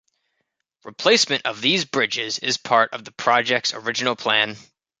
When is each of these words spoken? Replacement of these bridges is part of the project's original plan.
Replacement 0.83 1.45
of 1.45 1.61
these 1.61 1.85
bridges 1.85 2.39
is 2.39 2.57
part 2.57 2.91
of 2.91 3.05
the 3.05 3.11
project's 3.11 3.71
original 3.71 4.15
plan. 4.15 4.57